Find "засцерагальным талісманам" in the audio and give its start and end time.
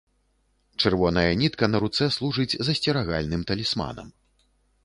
2.71-4.07